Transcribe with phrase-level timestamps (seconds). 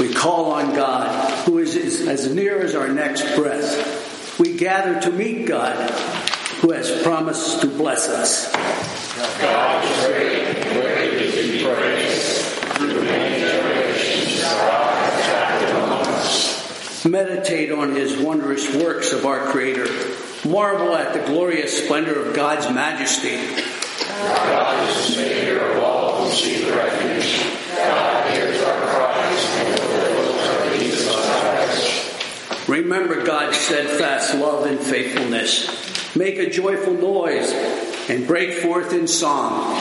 [0.00, 1.76] We call on God, who is
[2.08, 4.38] as near as our next breath.
[4.38, 5.90] We gather to meet God,
[6.60, 8.50] who has promised to bless us.
[9.40, 12.42] God is great, great to be praised.
[12.78, 14.42] Through generations.
[17.04, 19.86] Meditate on his wondrous works of our Creator.
[20.48, 23.36] Marvel at the glorious splendor of God's majesty.
[24.22, 27.42] God is the Savior of all who seek refuge.
[27.76, 31.06] God hears our cries and fulfills our needs
[32.72, 36.16] Remember God's steadfast love and faithfulness.
[36.16, 37.52] Make a joyful noise
[38.08, 39.74] and break forth in song.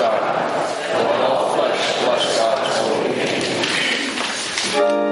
[0.00, 3.14] God, all flesh bless God's holy
[5.04, 5.09] name.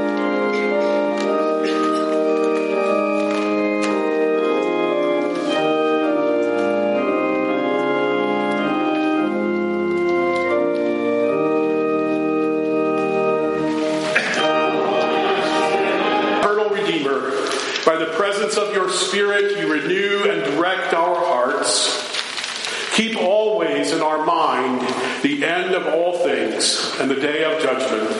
[18.59, 22.05] Of your Spirit, you renew and direct our hearts.
[22.95, 24.81] Keep always in our mind
[25.23, 28.11] the end of all things and the day of judgment.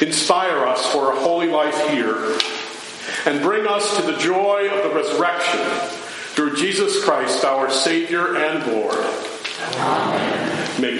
[0.00, 2.38] Inspire us for a holy life here
[3.26, 5.60] and bring us to the joy of the resurrection
[6.34, 8.98] through Jesus Christ, our Savior and Lord.
[9.76, 10.80] Amen.
[10.80, 10.96] May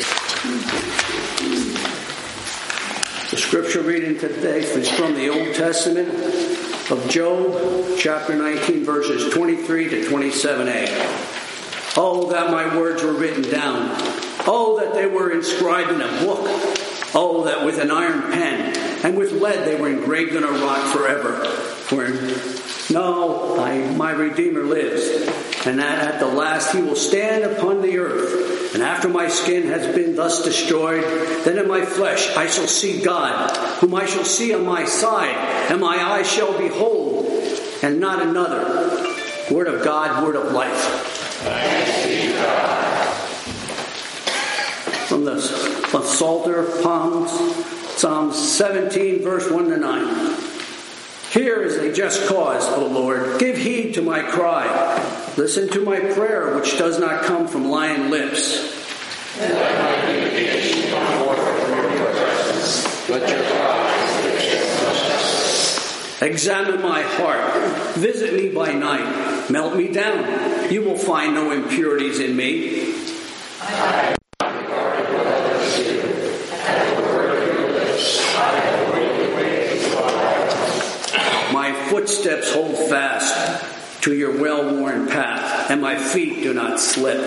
[3.31, 6.60] the scripture reading today is from the Old Testament
[6.91, 11.97] of Job, chapter 19, verses 23 to 27a.
[11.97, 13.91] Oh, that my words were written down.
[14.47, 16.41] Oh, that they were inscribed in a book.
[17.15, 20.85] Oh, that with an iron pen and with lead they were engraved in a rock
[20.93, 21.45] forever.
[21.45, 22.05] For
[22.91, 25.07] no, I, my Redeemer lives,
[25.67, 28.75] and that at the last he will stand upon the earth.
[28.75, 31.03] And after my skin has been thus destroyed,
[31.45, 35.37] then in my flesh I shall see God, whom I shall see on my side,
[35.71, 37.27] and my eyes shall behold,
[37.83, 39.17] and not another.
[39.51, 40.79] Word of God, word of life.
[45.09, 47.33] From the, Psalter, Palms,
[47.97, 50.50] Psalm 17, verse 1 to 9.
[51.31, 53.39] Here is a just cause, O Lord.
[53.39, 54.67] Give heed to my cry.
[55.37, 58.77] Listen to my prayer, which does not come from lying lips.
[66.21, 67.95] Examine my heart.
[67.95, 69.51] Visit me by night.
[69.51, 70.73] Melt me down.
[70.73, 72.93] You will find no impurities in me.
[84.03, 87.21] To your well worn path, and my feet do not slip.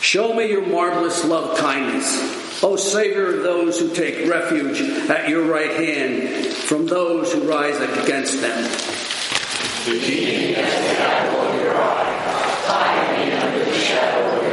[0.00, 2.64] Show me your marvelous love kindness.
[2.64, 4.80] O Savior of those who take refuge
[5.10, 8.62] at your right hand from those who rise against them.
[9.84, 12.14] The the apple of your eye,
[12.66, 14.47] hide me under the shadow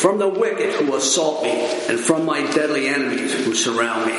[0.00, 4.14] from the wicked who assault me, and from my deadly enemies who surround me.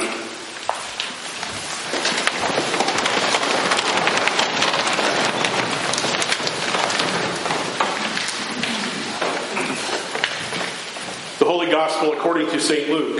[11.39, 12.87] The Holy Gospel according to St.
[12.87, 13.19] Luke,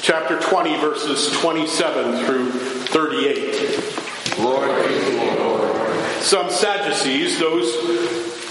[0.00, 4.38] chapter 20, verses 27 through 38.
[4.38, 4.70] Lord,
[5.38, 6.22] Lord.
[6.22, 7.74] Some Sadducees, those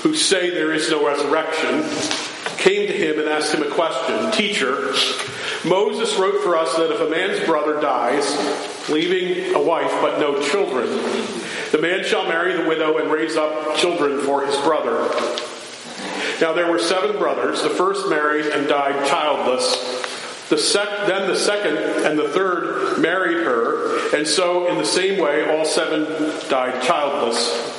[0.03, 1.81] who say there is no resurrection,
[2.69, 4.93] came to him and asked him a question Teacher,
[5.65, 10.39] Moses wrote for us that if a man's brother dies, leaving a wife but no
[10.39, 10.87] children,
[11.71, 15.09] the man shall marry the widow and raise up children for his brother.
[16.39, 17.63] Now there were seven brothers.
[17.63, 19.75] The first married and died childless.
[20.49, 25.19] The sec- then the second and the third married her, and so in the same
[25.19, 26.05] way all seven
[26.49, 27.78] died childless.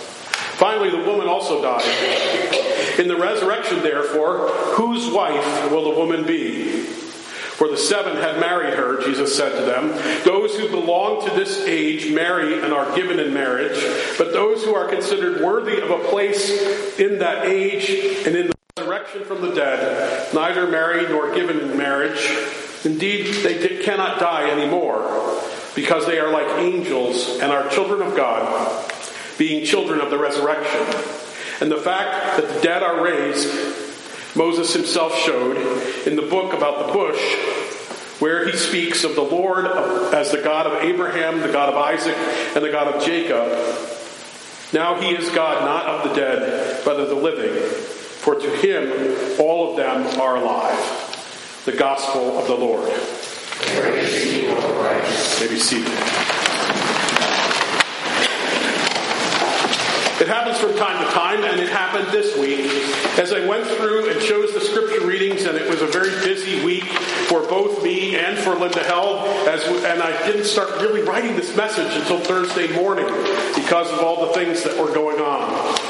[0.60, 2.98] Finally, the woman also died.
[2.98, 6.82] In the resurrection, therefore, whose wife will the woman be?
[6.82, 9.88] For the seven had married her, Jesus said to them.
[10.24, 13.82] Those who belong to this age marry and are given in marriage,
[14.18, 17.88] but those who are considered worthy of a place in that age
[18.26, 22.30] and in the resurrection from the dead, neither marry nor given in marriage.
[22.84, 25.40] Indeed, they cannot die anymore,
[25.74, 28.92] because they are like angels and are children of God,
[29.40, 30.82] being children of the resurrection.
[31.62, 33.48] And the fact that the dead are raised,
[34.36, 35.56] Moses himself showed
[36.06, 37.18] in the book about the bush,
[38.20, 39.64] where he speaks of the Lord
[40.14, 42.14] as the God of Abraham, the God of Isaac,
[42.54, 43.48] and the God of Jacob.
[44.74, 47.62] Now he is God, not of the dead, but of the living.
[48.20, 51.62] For to him all of them are alive.
[51.64, 52.92] The gospel of the Lord.
[55.40, 56.29] Maybe seated.
[60.30, 62.70] Happens from time to time, and it happened this week.
[63.18, 66.64] As I went through and chose the scripture readings, and it was a very busy
[66.64, 66.84] week
[67.28, 71.56] for both me and for Linda Held, as, and I didn't start really writing this
[71.56, 73.06] message until Thursday morning
[73.56, 75.89] because of all the things that were going on.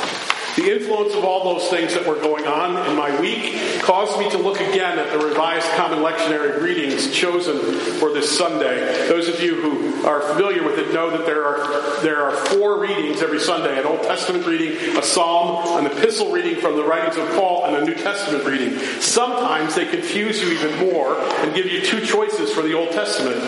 [0.60, 4.28] The influence of all those things that were going on in my week caused me
[4.28, 7.58] to look again at the Revised Common Lectionary readings chosen
[7.98, 9.08] for this Sunday.
[9.08, 12.78] Those of you who are familiar with it know that there are, there are four
[12.78, 17.16] readings every Sunday an Old Testament reading, a psalm, an epistle reading from the writings
[17.16, 18.78] of Paul, and a New Testament reading.
[19.00, 23.40] Sometimes they confuse you even more and give you two choices for the Old Testament.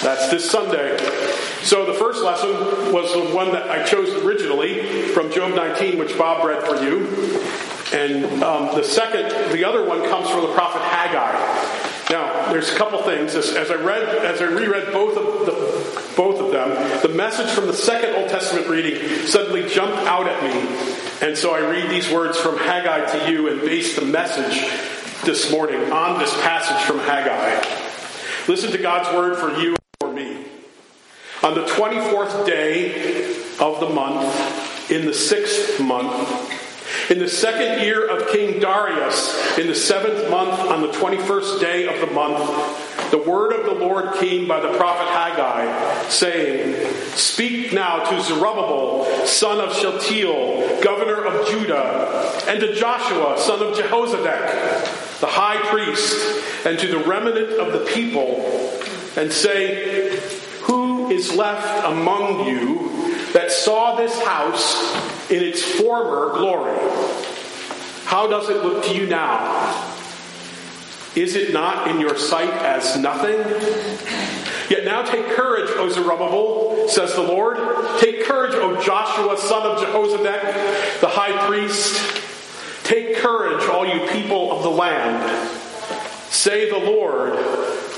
[0.00, 0.96] That's this Sunday.
[1.62, 2.50] So the first lesson
[2.92, 7.06] was the one that I chose originally from Job 19, which Bob read for you.
[7.92, 11.82] And um, the second, the other one comes from the prophet Haggai.
[12.10, 13.34] Now, there's a couple things.
[13.34, 17.50] As, as I read, as I reread both of the, both of them, the message
[17.50, 21.90] from the second Old Testament reading suddenly jumped out at me, and so I read
[21.90, 24.60] these words from Haggai to you and base the message
[25.24, 27.64] this morning on this passage from Haggai.
[28.48, 30.46] Listen to God's word for you and for me.
[31.42, 33.24] on the 24th day
[33.60, 34.61] of the month,
[34.92, 40.60] in the sixth month, in the second year of King Darius, in the seventh month,
[40.60, 44.76] on the 21st day of the month, the word of the Lord came by the
[44.76, 52.74] prophet Haggai, saying, Speak now to Zerubbabel, son of Shealtiel, governor of Judah, and to
[52.74, 58.44] Joshua, son of Jehozadak, the high priest, and to the remnant of the people,
[59.16, 60.20] and say,
[60.64, 66.78] Who is left among you that saw this house in its former glory?
[68.04, 69.88] How does it look to you now?
[71.14, 73.38] Is it not in your sight as nothing?
[74.70, 77.58] Yet now take courage, O Zerubbabel, says the Lord.
[78.00, 82.22] Take courage, O Joshua, son of Jehozadak, the high priest.
[82.84, 85.48] Take courage, all you people of the land.
[86.30, 87.38] Say the Lord,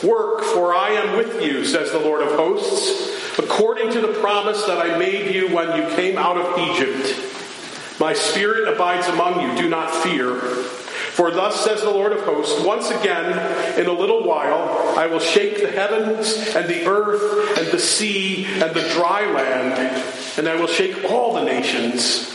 [0.04, 4.64] Work, for I am with you, says the Lord of hosts, according to the promise
[4.66, 8.00] that I made you when you came out of Egypt.
[8.00, 10.34] My spirit abides among you, do not fear.
[10.34, 15.20] For thus says the Lord of hosts, once again, in a little while, I will
[15.20, 20.04] shake the heavens and the earth and the sea and the dry land,
[20.36, 22.28] and I will shake all the nations,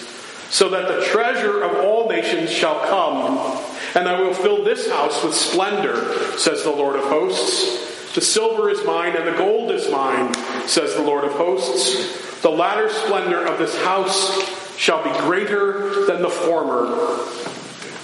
[0.50, 3.66] so that the treasure of all nations shall come
[3.96, 7.89] and I will fill this house with splendor, says the Lord of hosts.
[8.16, 10.34] The silver is mine and the gold is mine,
[10.68, 12.42] says the Lord of hosts.
[12.42, 17.20] The latter splendor of this house shall be greater than the former,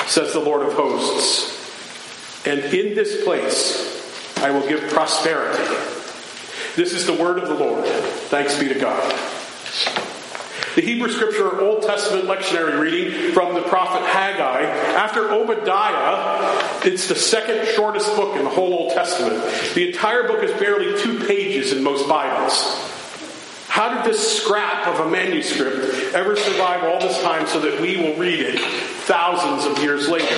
[0.08, 1.56] says the Lord of hosts.
[2.46, 5.64] And in this place I will give prosperity.
[6.76, 7.86] This is the word of the Lord.
[7.86, 10.05] Thanks be to God.
[10.76, 14.64] The Hebrew Scripture Old Testament lectionary reading from the prophet Haggai.
[14.98, 19.42] After Obadiah, it's the second shortest book in the whole Old Testament.
[19.74, 22.78] The entire book is barely two pages in most Bibles.
[23.70, 27.96] How did this scrap of a manuscript ever survive all this time so that we
[27.96, 30.36] will read it thousands of years later?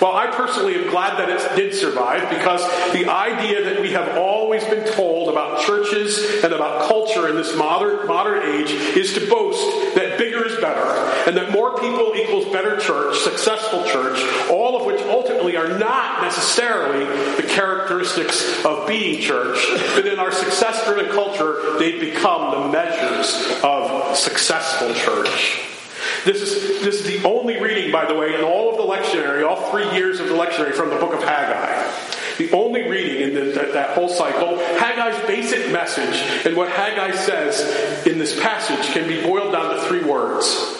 [0.00, 4.16] Well, I personally am glad that it did survive because the idea that we have
[4.16, 9.28] always been told about churches and about culture in this modern, modern age is to
[9.28, 10.84] boast that bigger is better
[11.26, 14.20] and that more people equals better church, successful church,
[14.50, 17.04] all of which ultimately are not necessarily
[17.36, 19.58] the characteristics of being church,
[19.94, 25.79] but in our success driven culture, they've become the measures of successful church.
[26.24, 29.48] This is, this is the only reading, by the way, in all of the lectionary,
[29.48, 31.90] all three years of the lectionary from the book of Haggai.
[32.38, 37.16] The only reading in the, that, that whole cycle, Haggai's basic message and what Haggai
[37.16, 40.76] says in this passage can be boiled down to three words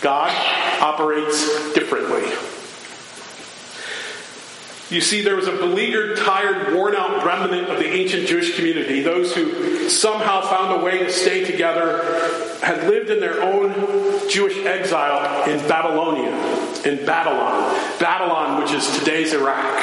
[0.00, 0.30] God
[0.82, 2.24] operates differently.
[4.90, 9.00] You see, there was a beleaguered, tired, worn out remnant of the ancient Jewish community,
[9.00, 12.02] those who somehow found a way to stay together,
[12.62, 13.72] had lived in their own
[14.28, 16.32] Jewish exile in Babylonia,
[16.84, 17.74] in Babylon.
[17.98, 19.80] Babylon, which is today's Iraq.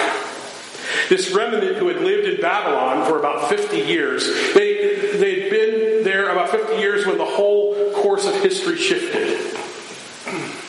[1.10, 6.30] This remnant who had lived in Babylon for about 50 years, they, they'd been there
[6.30, 9.40] about 50 years when the whole course of history shifted.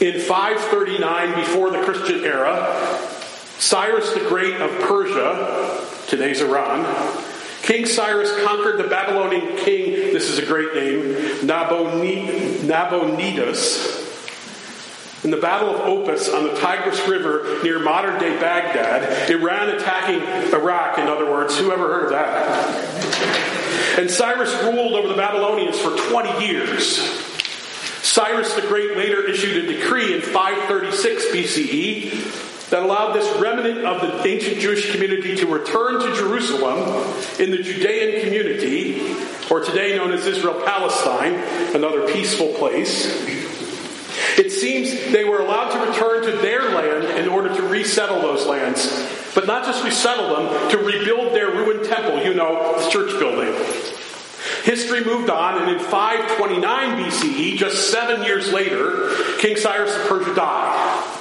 [0.01, 2.99] In 539, before the Christian era,
[3.63, 6.85] Cyrus the Great of Persia, today's Iran,
[7.63, 12.65] King Cyrus conquered the Babylonian king, this is a great name, Nabonidus,
[15.23, 20.23] in the Battle of Opis on the Tigris River near modern day Baghdad, Iran attacking
[20.53, 21.57] Iraq, in other words.
[21.57, 23.97] Who ever heard of that?
[23.97, 26.99] And Cyrus ruled over the Babylonians for 20 years.
[28.03, 34.01] Cyrus the Great later issued a decree in 536 BCE that allowed this remnant of
[34.01, 36.79] the ancient Jewish community to return to Jerusalem
[37.39, 39.15] in the Judean community,
[39.51, 41.35] or today known as Israel Palestine,
[41.75, 43.07] another peaceful place.
[44.39, 48.47] It seems they were allowed to return to their land in order to resettle those
[48.47, 48.89] lands,
[49.35, 53.53] but not just resettle them, to rebuild their ruined temple, you know, the church building.
[54.65, 59.11] History moved on, and in 529 BCE, just seven years later,
[59.41, 61.19] King Cyrus of Persia died.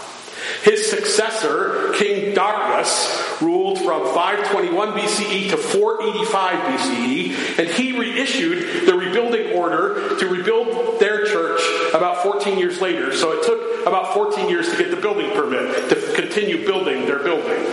[0.63, 8.93] His successor, King Darius, ruled from 521 BCE to 485 BCE, and he reissued the
[8.93, 11.61] rebuilding order to rebuild their church
[11.93, 13.15] about 14 years later.
[13.15, 17.19] So it took about 14 years to get the building permit to continue building their
[17.19, 17.65] building.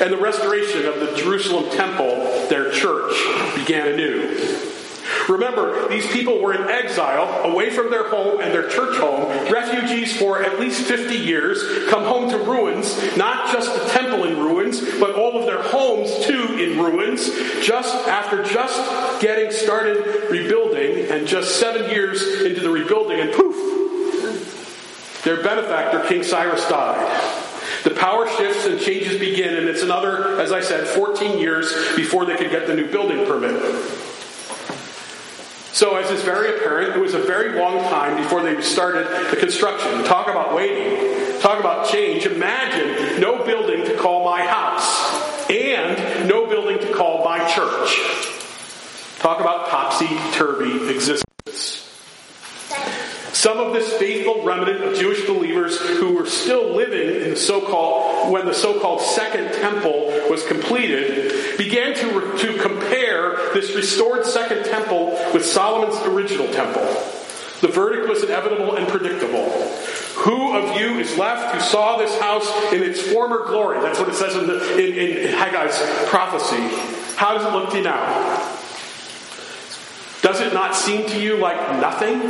[0.00, 3.14] And the restoration of the Jerusalem temple, their church,
[3.54, 4.31] began anew.
[5.28, 10.16] Remember, these people were in exile, away from their home and their church home, refugees
[10.16, 14.80] for at least 50 years, come home to ruins, not just the temple in ruins,
[14.98, 17.30] but all of their homes too in ruins,
[17.64, 25.22] just after just getting started rebuilding, and just seven years into the rebuilding, and poof,
[25.24, 27.40] their benefactor, King Cyrus, died.
[27.84, 32.24] The power shifts and changes begin, and it's another, as I said, 14 years before
[32.24, 34.11] they could get the new building permit.
[35.72, 39.36] So, as is very apparent, it was a very long time before they started the
[39.36, 40.04] construction.
[40.04, 41.40] Talk about waiting.
[41.40, 42.26] Talk about change.
[42.26, 49.18] Imagine no building to call my house and no building to call my church.
[49.18, 51.24] Talk about topsy turvy existence.
[53.32, 58.30] Some of this faithful remnant of Jewish believers who were still living in the so-called
[58.30, 63.01] when the so-called Second Temple was completed began to, to compare
[63.54, 66.84] this restored Second Temple with Solomon's original temple.
[67.60, 69.48] The verdict was inevitable and predictable.
[70.16, 73.80] Who of you is left who saw this house in its former glory?
[73.80, 76.60] That's what it says in, the, in, in Haggai's prophecy.
[77.16, 78.58] How does it look to you now?
[80.22, 82.20] Does it not seem to you like nothing?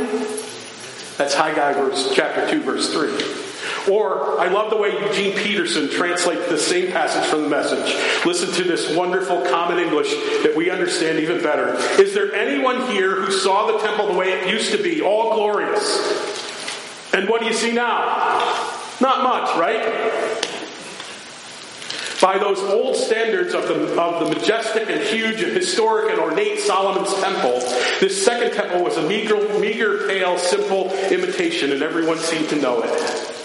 [1.17, 3.42] That's Haggai verse, chapter 2, verse 3.
[3.89, 8.25] Or, I love the way Eugene Peterson translates the same passage from the message.
[8.25, 10.09] Listen to this wonderful common English
[10.43, 11.75] that we understand even better.
[12.01, 15.35] Is there anyone here who saw the temple the way it used to be, all
[15.35, 17.13] glorious?
[17.13, 17.99] And what do you see now?
[19.01, 20.49] Not much, right?
[22.23, 26.57] by those old standards of the, of the majestic and huge and historic and ornate
[26.57, 27.59] Solomon's temple,
[27.99, 32.81] this second temple was a meager, meager, pale, simple imitation, and everyone seemed to know
[32.81, 33.42] it.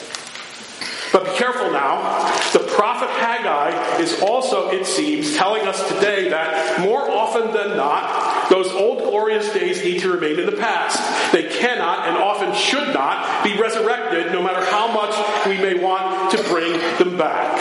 [1.78, 2.32] Now.
[2.52, 8.50] The prophet Haggai is also, it seems, telling us today that more often than not,
[8.50, 10.98] those old glorious days need to remain in the past.
[11.32, 15.14] They cannot and often should not be resurrected, no matter how much
[15.46, 17.58] we may want to bring them back.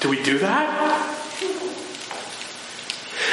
[0.00, 1.07] Do we do that?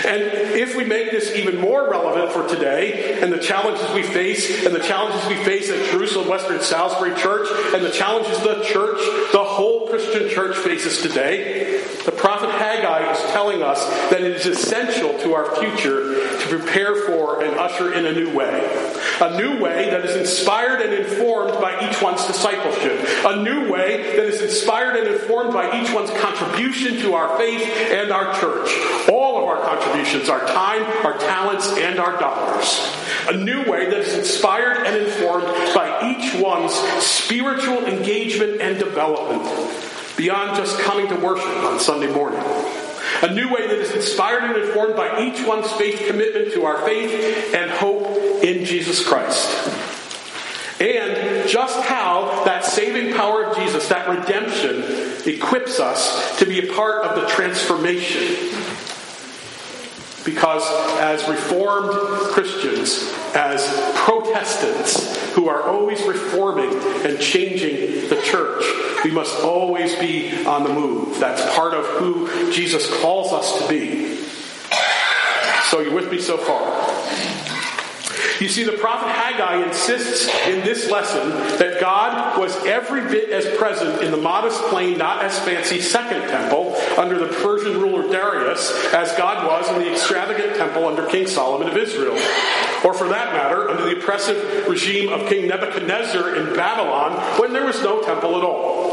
[0.05, 0.21] And
[0.55, 4.73] if we make this even more relevant for today and the challenges we face and
[4.73, 8.99] the challenges we face at Jerusalem Western Salisbury Church and the challenges the church,
[9.31, 14.45] the whole Christian church faces today, the prophet Haggai is telling us that it is
[14.45, 18.61] essential to our future to prepare for and usher in a new way.
[19.21, 22.99] A new way that is inspired and informed by each one's discipleship.
[23.25, 27.63] A new way that is inspired and informed by each one's contribution to our faith
[27.91, 28.69] and our church.
[29.09, 32.79] All of our contributions, our time, our talents, and our dollars.
[33.27, 39.43] A new way that is inspired and informed by each one's spiritual engagement and development
[40.17, 42.41] beyond just coming to worship on Sunday morning.
[43.21, 46.85] A new way that is inspired and informed by each one's faith commitment to our
[46.85, 49.49] faith and hope in Jesus Christ.
[50.79, 54.83] And just how that saving power of Jesus, that redemption,
[55.25, 58.64] equips us to be a part of the transformation
[60.25, 60.63] because
[60.99, 61.91] as Reformed
[62.31, 63.63] Christians, as
[63.95, 66.73] Protestants who are always reforming
[67.05, 68.63] and changing the church,
[69.03, 71.19] we must always be on the move.
[71.19, 74.15] That's part of who Jesus calls us to be.
[75.69, 77.34] So, you're with me so far?
[78.39, 83.45] You see, the prophet Haggai insists in this lesson that God was every bit as
[83.57, 88.71] present in the modest, plain, not as fancy second temple under the Persian ruler Darius
[88.93, 92.15] as God was in the extravagant temple under King Solomon of Israel.
[92.83, 97.65] Or for that matter, under the oppressive regime of King Nebuchadnezzar in Babylon when there
[97.65, 98.84] was no temple at all.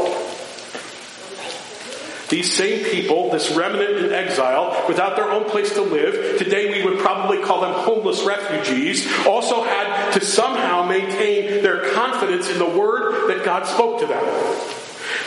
[2.33, 6.83] These same people, this remnant in exile, without their own place to live, today we
[6.83, 12.67] would probably call them homeless refugees, also had to somehow maintain their confidence in the
[12.67, 14.23] word that God spoke to them.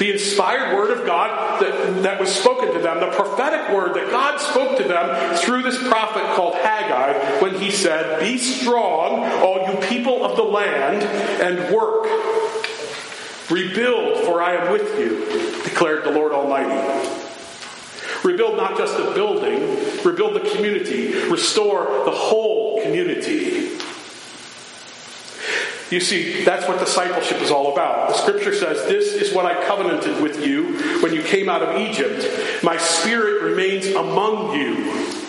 [0.01, 4.11] The inspired word of God that, that was spoken to them, the prophetic word that
[4.11, 9.71] God spoke to them through this prophet called Haggai when he said, Be strong, all
[9.71, 12.09] you people of the land, and work
[13.51, 17.09] Rebuild, for I am with you, declared the Lord Almighty.
[18.25, 19.61] Rebuild not just the building,
[20.05, 23.79] rebuild the community, restore the whole community.
[25.91, 28.09] You see, that's what discipleship is all about.
[28.09, 31.81] The scripture says, This is what I covenanted with you when you came out of
[31.81, 32.65] Egypt.
[32.65, 35.26] My spirit remains among you.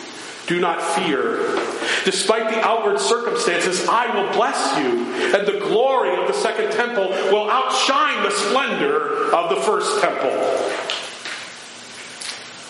[0.47, 1.59] Do not fear.
[2.05, 7.09] Despite the outward circumstances, I will bless you, and the glory of the second temple
[7.09, 10.31] will outshine the splendor of the first temple.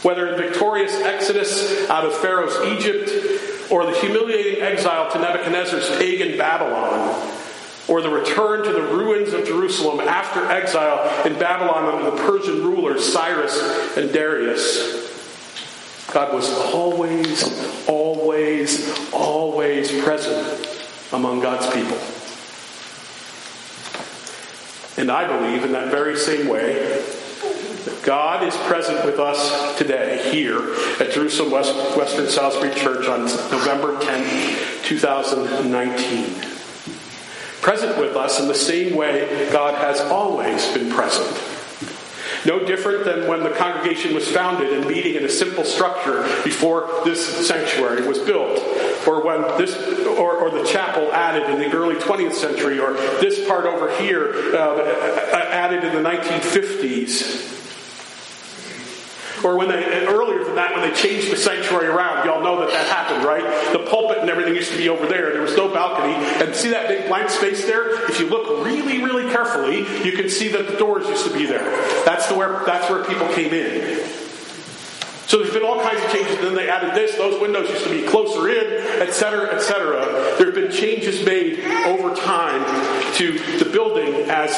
[0.02, 6.36] Whether in victorious exodus out of Pharaoh's Egypt, or the humiliating exile to Nebuchadnezzar's pagan
[6.36, 7.32] Babylon,
[7.88, 12.64] or the return to the ruins of Jerusalem after exile in Babylon under the Persian
[12.64, 15.07] rulers Cyrus and Darius.
[16.18, 20.68] God was always, always, always present
[21.14, 21.96] among God's people.
[25.00, 30.32] And I believe in that very same way that God is present with us today
[30.32, 30.58] here
[31.00, 36.34] at Jerusalem West, Western Salisbury Church on November 10, 2019.
[37.62, 41.57] Present with us in the same way God has always been present.
[42.48, 46.90] No different than when the congregation was founded and meeting in a simple structure before
[47.04, 48.58] this sanctuary was built,
[49.06, 49.76] or when this,
[50.08, 54.56] or, or the chapel added in the early 20th century, or this part over here
[54.56, 54.80] uh,
[55.52, 57.67] added in the 1950s.
[59.48, 62.70] Or when they, earlier than that, when they changed the sanctuary around, y'all know that
[62.70, 63.72] that happened, right?
[63.72, 65.32] The pulpit and everything used to be over there.
[65.32, 66.14] There was no balcony.
[66.14, 68.10] And see that big blank space there?
[68.10, 71.46] If you look really, really carefully, you can see that the doors used to be
[71.46, 71.64] there.
[72.04, 74.06] That's, the where, that's where people came in.
[75.28, 76.38] So there's been all kinds of changes.
[76.40, 77.16] Then they added this.
[77.16, 80.36] Those windows used to be closer in, etc., etc.
[80.38, 82.64] There have been changes made over time
[83.18, 84.52] to the building as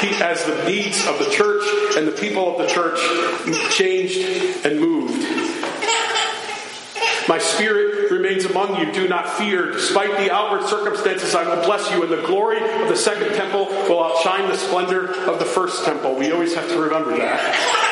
[0.00, 1.62] the, as the needs of the church
[1.96, 2.98] and the people of the church
[3.70, 5.48] changed and moved.
[7.28, 8.90] My spirit remains among you.
[8.90, 9.70] Do not fear.
[9.70, 13.66] Despite the outward circumstances, I will bless you, and the glory of the second temple
[13.66, 16.14] will outshine the splendor of the first temple.
[16.14, 17.84] We always have to remember that.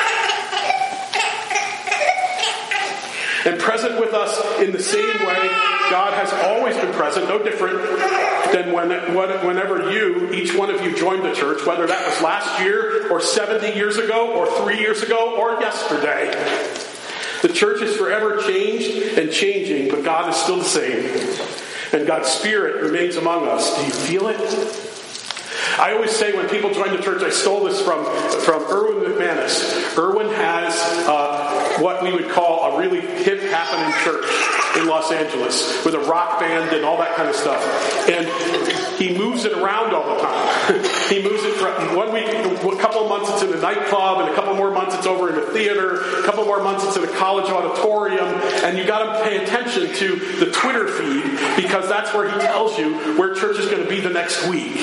[3.46, 5.48] And present with us in the same way
[5.88, 7.78] God has always been present, no different
[8.52, 12.60] than when, whenever you, each one of you, joined the church, whether that was last
[12.60, 16.30] year or 70 years ago or three years ago or yesterday.
[17.42, 21.04] The church is forever changed and changing, but God is still the same.
[21.92, 23.76] And God's Spirit remains among us.
[23.76, 24.95] Do you feel it?
[25.78, 28.02] I always say when people join the church, I stole this from,
[28.40, 29.96] from Erwin McManus.
[29.98, 30.74] Erwin has
[31.06, 34.24] uh, what we would call a really hip happening church
[34.78, 37.62] in Los Angeles with a rock band and all that kind of stuff.
[38.08, 38.26] And
[38.96, 40.74] he moves it around all the time.
[41.10, 44.30] he moves it from one week, a couple of months it's in a nightclub, and
[44.30, 47.04] a couple more months it's over in a theater, a couple more months it's in
[47.04, 48.26] a college auditorium,
[48.64, 51.22] and you got to pay attention to the Twitter feed
[51.62, 54.80] because that's where he tells you where church is going to be the next week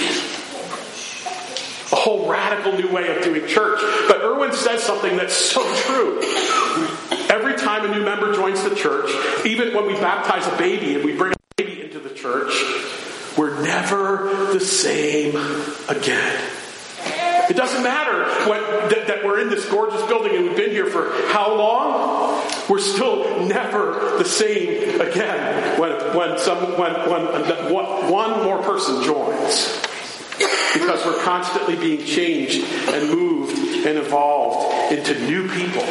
[1.94, 3.80] a whole radical new way of doing church.
[4.08, 6.22] But Erwin says something that's so true.
[7.30, 9.12] Every time a new member joins the church,
[9.46, 12.52] even when we baptize a baby and we bring a baby into the church,
[13.38, 15.36] we're never the same
[15.88, 16.42] again.
[17.50, 18.26] It doesn't matter
[18.90, 22.42] that, that, we're in this gorgeous building and we've been here for how long.
[22.70, 27.74] We're still never the same again when, when, some, when, when
[28.10, 29.93] one more person joins
[30.38, 35.84] because we're constantly being changed and moved and evolved into new people,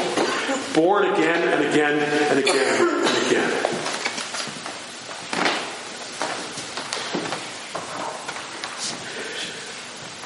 [0.75, 1.99] born again and again
[2.31, 3.83] and again and again.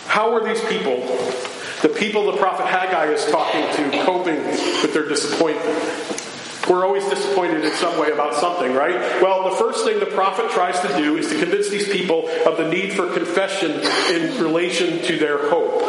[0.07, 0.97] How are these people,
[1.83, 6.16] the people the prophet Haggai is talking to, coping with their disappointment?
[6.69, 9.23] We're always disappointed in some way about something, right?
[9.23, 12.57] Well, the first thing the prophet tries to do is to convince these people of
[12.57, 13.73] the need for confession
[14.11, 15.81] in relation to their hope.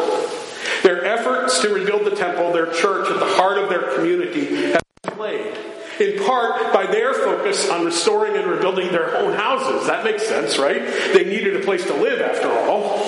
[0.82, 4.82] Their efforts to rebuild the temple, their church, at the heart of their community have
[5.02, 5.58] been played
[6.00, 9.88] in part by their focus on restoring and rebuilding their own houses.
[9.88, 10.80] That makes sense, right?
[11.12, 13.04] They needed a place to live after all.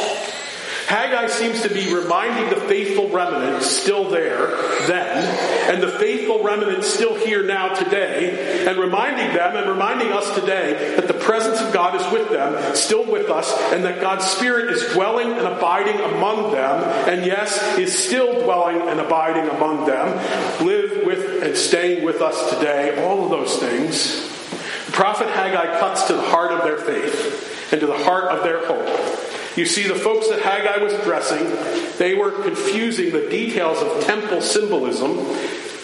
[1.21, 4.57] Haggai seems to be reminding the faithful remnant still there
[4.87, 10.35] then, and the faithful remnant still here now today, and reminding them and reminding us
[10.35, 14.25] today that the presence of God is with them, still with us, and that God's
[14.25, 19.87] Spirit is dwelling and abiding among them, and yes, is still dwelling and abiding among
[19.87, 20.17] them,
[20.65, 24.27] live with and staying with us today, all of those things.
[24.93, 28.67] Prophet Haggai cuts to the heart of their faith and to the heart of their
[28.67, 29.20] hope.
[29.61, 31.45] You see, the folks that Haggai was addressing,
[31.99, 35.19] they were confusing the details of temple symbolism,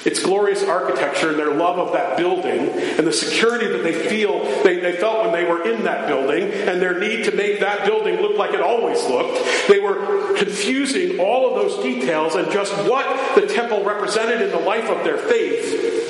[0.07, 4.43] its glorious architecture, and their love of that building, and the security that they feel
[4.63, 7.85] they, they felt when they were in that building, and their need to make that
[7.85, 9.47] building look like it always looked.
[9.69, 14.59] They were confusing all of those details and just what the temple represented in the
[14.59, 16.06] life of their faith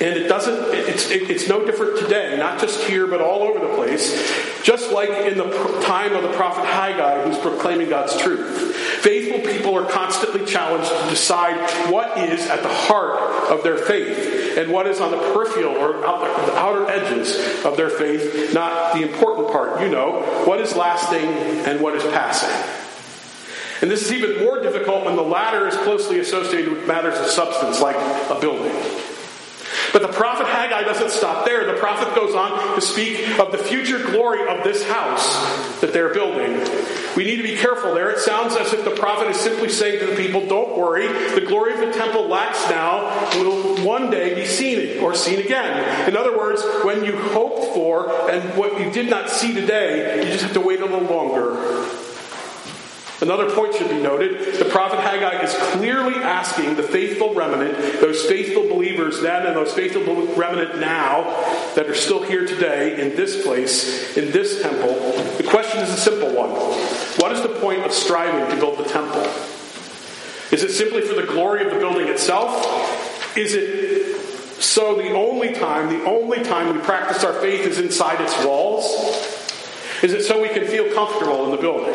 [0.00, 3.74] and it doesn't, it's, it's no different today, not just here, but all over the
[3.74, 4.14] place.
[4.62, 5.50] Just like in the
[5.82, 8.76] time of the prophet Haggai, who's proclaiming God's truth.
[9.02, 11.58] Faithful people are constantly challenged to decide
[11.90, 15.94] what is at the heart of their faith and what is on the peripheral or
[15.94, 19.80] the outer edges of their faith, not the important part.
[19.80, 21.28] You know, what is lasting
[21.66, 22.50] and what is passing.
[23.80, 27.26] And this is even more difficult when the latter is closely associated with matters of
[27.26, 28.72] substance, like a building.
[29.92, 31.66] But the prophet Haggai doesn't stop there.
[31.66, 36.12] The prophet goes on to speak of the future glory of this house that they're
[36.12, 36.58] building.
[37.16, 38.10] We need to be careful there.
[38.10, 41.46] It sounds as if the prophet is simply saying to the people, don't worry, the
[41.46, 46.08] glory of the temple lacks now will one day be seen or seen again.
[46.08, 50.30] In other words, when you hoped for and what you did not see today, you
[50.30, 51.97] just have to wait a little longer.
[53.20, 58.24] Another point should be noted the prophet Haggai is clearly asking the faithful remnant, those
[58.26, 60.04] faithful believers then and those faithful
[60.36, 61.24] remnant now
[61.74, 64.94] that are still here today in this place, in this temple.
[65.36, 66.50] The question is a simple one
[67.18, 69.22] What is the point of striving to build the temple?
[70.52, 73.36] Is it simply for the glory of the building itself?
[73.36, 74.16] Is it
[74.62, 79.27] so the only time, the only time we practice our faith is inside its walls?
[80.02, 81.94] Is it so we can feel comfortable in the building?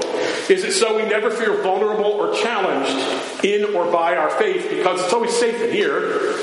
[0.49, 5.01] Is it so we never feel vulnerable or challenged in or by our faith because
[5.01, 6.35] it's always safe in here?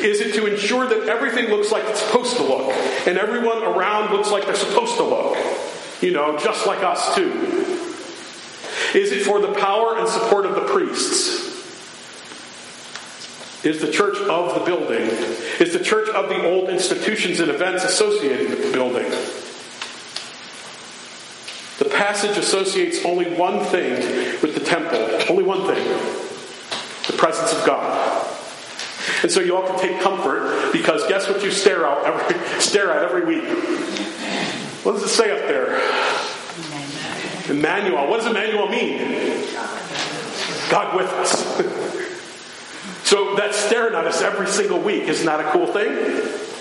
[0.00, 2.72] Is it to ensure that everything looks like it's supposed to look
[3.06, 5.36] and everyone around looks like they're supposed to look?
[6.02, 7.30] You know, just like us too.
[8.94, 11.44] Is it for the power and support of the priests?
[13.64, 15.02] Is the church of the building?
[15.60, 19.10] Is the church of the old institutions and events associated with the building?
[21.78, 23.94] The passage associates only one thing
[24.40, 25.84] with the temple, only one thing
[27.06, 28.26] the presence of God.
[29.22, 32.90] And so you all can take comfort because guess what you stare at every, stare
[32.90, 33.44] at every week?
[34.84, 35.80] What does it say up there?
[37.50, 38.08] Emmanuel.
[38.08, 38.98] What does Emmanuel mean?
[40.70, 41.44] God with us.
[43.08, 45.02] so that's staring at us every single week.
[45.04, 46.53] Isn't that a cool thing?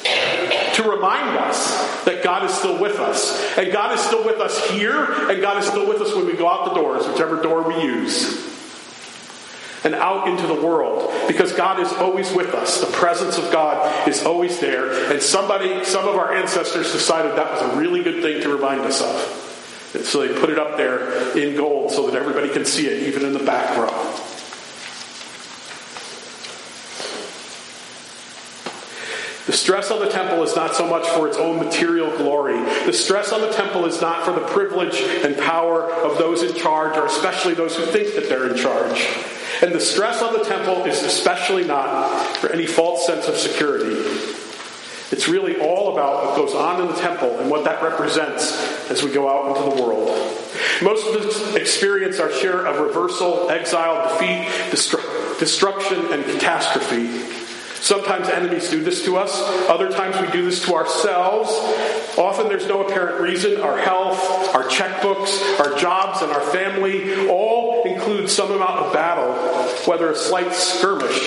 [0.73, 3.57] To remind us that God is still with us.
[3.57, 6.33] And God is still with us here, and God is still with us when we
[6.33, 8.51] go out the doors, whichever door we use.
[9.85, 11.13] And out into the world.
[11.27, 12.79] Because God is always with us.
[12.79, 15.11] The presence of God is always there.
[15.11, 18.81] And somebody, some of our ancestors decided that was a really good thing to remind
[18.81, 19.93] us of.
[19.93, 23.03] And so they put it up there in gold so that everybody can see it,
[23.03, 24.32] even in the back row.
[29.45, 32.57] The stress on the temple is not so much for its own material glory.
[32.85, 36.55] The stress on the temple is not for the privilege and power of those in
[36.55, 39.05] charge, or especially those who think that they're in charge.
[39.61, 43.95] And the stress on the temple is especially not for any false sense of security.
[45.11, 49.03] It's really all about what goes on in the temple and what that represents as
[49.03, 50.07] we go out into the world.
[50.81, 57.32] Most of us experience our share of reversal, exile, defeat, destru- destruction, and catastrophe.
[57.83, 59.37] Sometimes enemies do this to us.
[59.67, 61.51] Other times we do this to ourselves.
[62.17, 63.59] Often there's no apparent reason.
[63.59, 64.17] Our health,
[64.55, 69.33] our checkbooks, our jobs, and our family all include some amount of battle,
[69.85, 71.19] whether a slight skirmish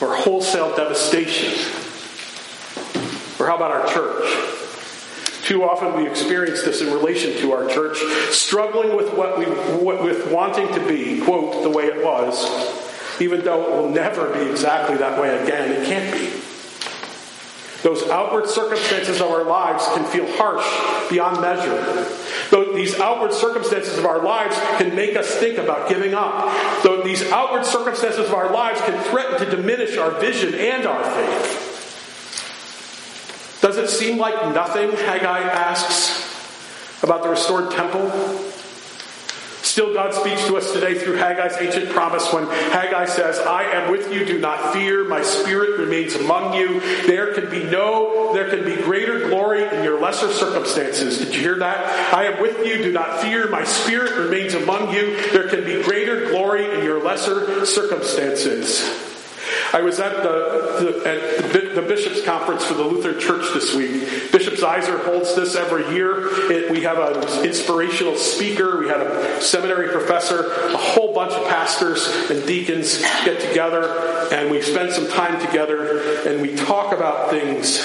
[0.00, 1.50] or wholesale devastation.
[3.40, 4.46] Or how about our church?
[5.42, 7.98] Too often we experience this in relation to our church,
[8.30, 9.46] struggling with what we
[9.84, 12.46] with wanting to be, quote, the way it was,
[13.20, 15.70] even though it will never be exactly that way again.
[15.72, 16.42] It can't be.
[17.82, 20.66] Those outward circumstances of our lives can feel harsh
[21.08, 22.06] beyond measure.
[22.50, 26.82] Though these outward circumstances of our lives can make us think about giving up.
[26.82, 31.04] Though these outward circumstances of our lives can threaten to diminish our vision and our
[31.04, 31.62] faith.
[33.62, 36.24] Does it seem like nothing, Haggai asks,
[37.02, 38.10] about the restored temple?
[39.76, 43.90] Still, God speaks to us today through Haggai's ancient promise when Haggai says, I am
[43.90, 46.80] with you, do not fear, my spirit remains among you.
[47.06, 51.18] There can be no, there can be greater glory in your lesser circumstances.
[51.18, 52.14] Did you hear that?
[52.14, 55.14] I am with you, do not fear, my spirit remains among you.
[55.32, 59.15] There can be greater glory in your lesser circumstances.
[59.76, 64.32] I was at the, the, at the, Bishops' Conference for the Lutheran Church this week.
[64.32, 66.50] Bishop Zeiser holds this every year.
[66.50, 71.46] It, we have an inspirational speaker, we had a seminary professor, a whole bunch of
[71.48, 73.84] pastors and deacons get together,
[74.32, 77.78] and we spend some time together and we talk about things.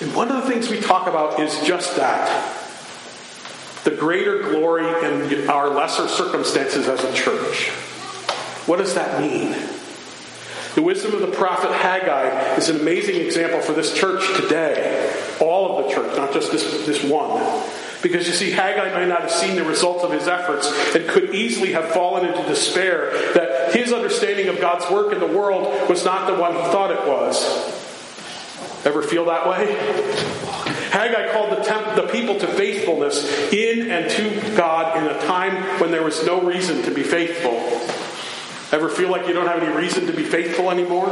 [0.00, 2.56] And one of the things we talk about is just that
[3.82, 7.70] the greater glory in our lesser circumstances as a church.
[8.68, 9.73] What does that mean?
[10.74, 15.12] The wisdom of the prophet Haggai is an amazing example for this church today.
[15.40, 17.62] All of the church, not just this, this one.
[18.02, 21.34] Because you see, Haggai might not have seen the results of his efforts and could
[21.34, 26.04] easily have fallen into despair that his understanding of God's work in the world was
[26.04, 27.72] not the one he thought it was.
[28.84, 29.74] Ever feel that way?
[30.90, 35.80] Haggai called the, temp- the people to faithfulness in and to God in a time
[35.80, 37.52] when there was no reason to be faithful.
[38.74, 41.08] Ever feel like you don't have any reason to be faithful anymore?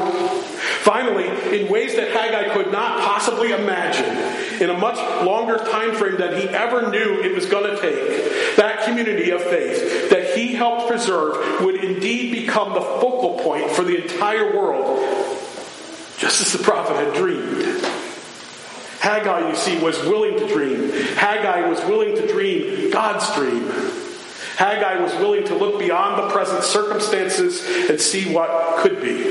[0.80, 6.16] Finally, in ways that Haggai could not possibly imagine, in a much longer time frame
[6.16, 10.54] than he ever knew it was going to take, that community of faith that he
[10.54, 14.98] helped preserve would indeed become the focal point for the entire world,
[16.18, 17.80] just as the prophet had dreamed.
[18.98, 20.90] Haggai, you see, was willing to dream.
[21.14, 23.68] Haggai was willing to dream God's dream.
[24.62, 29.24] Haggai was willing to look beyond the present circumstances and see what could be.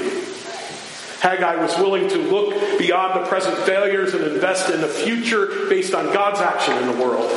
[1.22, 5.94] Haggai was willing to look beyond the present failures and invest in the future based
[5.94, 7.32] on God's action in the world.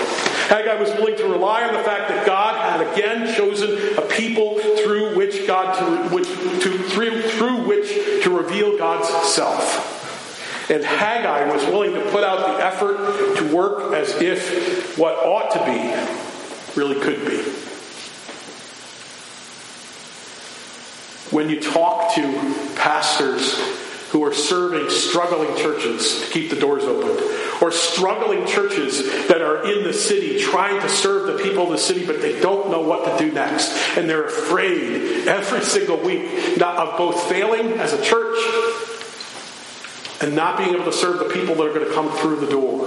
[0.48, 4.58] Haggai was willing to rely on the fact that God had again chosen a people
[4.82, 10.68] through which God to, which, to through, through which to reveal God's self.
[10.68, 15.52] And Haggai was willing to put out the effort to work as if what ought
[15.52, 17.64] to be really could be.
[21.34, 22.22] When you talk to
[22.76, 23.58] pastors
[24.10, 27.10] who are serving struggling churches to keep the doors open,
[27.60, 31.78] or struggling churches that are in the city trying to serve the people of the
[31.78, 33.72] city, but they don't know what to do next.
[33.98, 38.38] And they're afraid every single week not of both failing as a church
[40.22, 42.50] and not being able to serve the people that are going to come through the
[42.50, 42.86] door.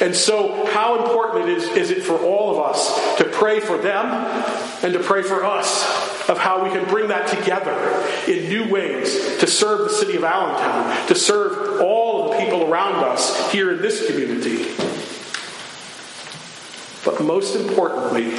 [0.00, 3.76] And so, how important it is, is it for all of us to pray for
[3.76, 4.06] them
[4.84, 7.74] and to pray for us of how we can bring that together
[8.26, 12.70] in new ways to serve the city of Allentown, to serve all of the people
[12.70, 14.74] around us here in this community.
[17.04, 18.30] But most importantly,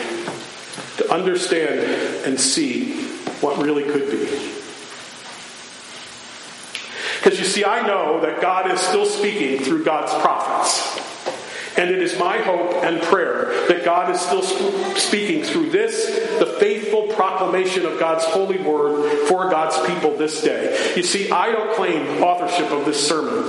[0.97, 1.79] to understand
[2.25, 3.03] and see
[3.41, 4.51] what really could be.
[7.17, 11.10] Because you see, I know that God is still speaking through God's prophets.
[11.81, 16.45] And it is my hope and prayer that God is still speaking through this, the
[16.45, 20.93] faithful proclamation of God's holy word for God's people this day.
[20.95, 23.43] You see, I don't claim authorship of this sermon.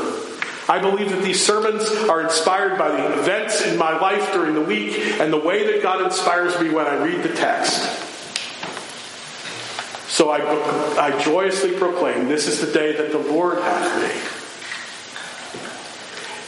[0.67, 4.63] I believe that these sermons are inspired by the events in my life during the
[4.63, 7.83] week and the way that God inspires me when I read the text.
[10.09, 10.41] So I,
[10.99, 14.42] I joyously proclaim this is the day that the Lord has made.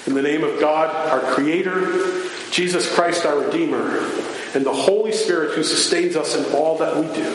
[0.07, 4.01] In the name of God, our Creator, Jesus Christ, our Redeemer,
[4.55, 7.35] and the Holy Spirit who sustains us in all that we do.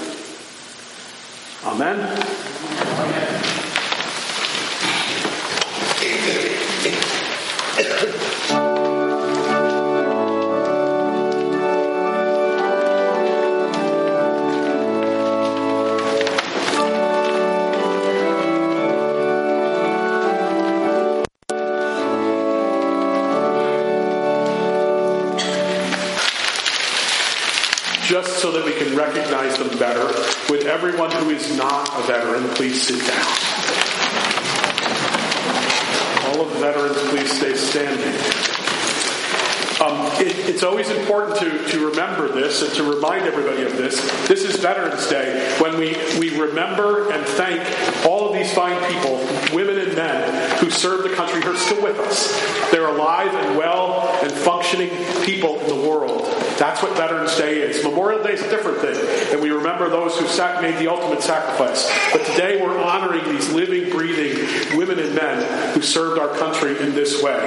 [1.65, 3.08] Amen.
[31.39, 33.25] Is not a veteran please sit down?
[36.27, 38.13] All of the veterans, please stay standing.
[39.81, 44.01] Um, it, it's always important to, to remember this and to remind everybody of this.
[44.27, 47.61] This is Veterans Day when we, we remember and thank
[48.05, 49.15] all of these fine people,
[49.55, 52.71] women and men, who serve the country who are still with us.
[52.71, 54.89] They're alive and well and functioning
[55.23, 56.23] people in the world.
[56.59, 57.81] That's what Veterans Day is.
[57.85, 58.97] Memorial Day is a different thing,
[59.31, 60.25] and we remember those who
[60.61, 61.89] made the ultimate sacrifice.
[62.11, 66.93] But today we're honoring these living, breathing women and men who served our country in
[66.93, 67.39] this way.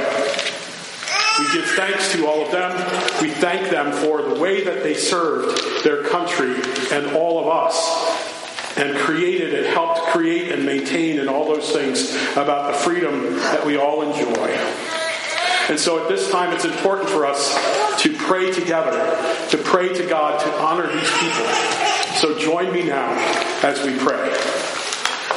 [1.38, 2.72] We give thanks to all of them.
[3.20, 6.54] We thank them for the way that they served their country
[6.90, 12.14] and all of us and created and helped create and maintain and all those things
[12.32, 14.48] about the freedom that we all enjoy.
[15.68, 18.98] And so at this time, it's important for us to pray together,
[19.48, 21.46] to pray to God, to honor these people.
[22.18, 23.12] So join me now
[23.62, 24.28] as we pray.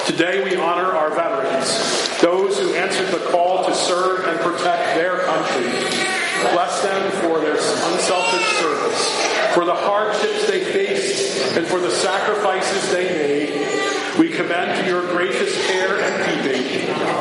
[0.07, 5.19] Today we honor our veterans, those who answered the call to serve and protect their
[5.19, 5.69] country.
[6.53, 12.91] Bless them for their unselfish service, for the hardships they faced, and for the sacrifices
[12.91, 14.17] they made.
[14.17, 16.34] We commend to your gracious care and keeping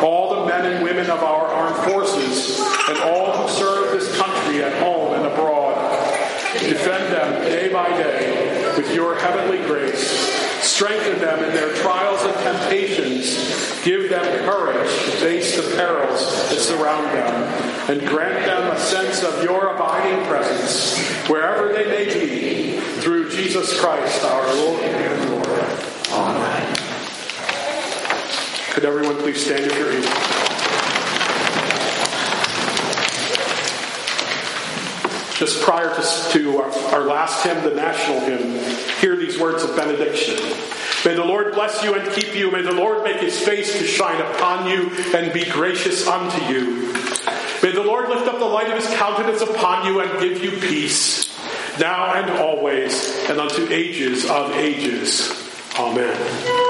[0.02, 4.62] all the men and women of our armed forces and all who serve this country
[4.62, 5.74] at home and abroad.
[6.52, 12.34] Defend them day by day with your heavenly grace Strengthen them in their trials and
[12.36, 13.36] temptations.
[13.84, 17.90] Give them courage to face the perils that surround them.
[17.90, 23.78] And grant them a sense of your abiding presence wherever they may be through Jesus
[23.78, 25.46] Christ our Lord and Lord.
[26.10, 26.63] Amen.
[28.84, 30.04] Could everyone please stand if you're able?
[35.38, 39.74] just prior to, to our, our last hymn, the national hymn, hear these words of
[39.74, 40.34] benediction.
[41.06, 42.50] May the Lord bless you and keep you.
[42.50, 46.92] May the Lord make his face to shine upon you and be gracious unto you.
[47.62, 50.60] May the Lord lift up the light of his countenance upon you and give you
[50.60, 51.34] peace,
[51.80, 55.32] now and always, and unto ages of ages.
[55.78, 56.63] Amen.